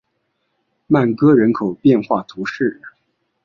[0.87, 2.81] 曼戈人口变化图示